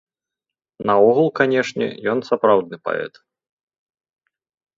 [0.89, 3.13] Наогул, канечне, ён сапраўдны паэт.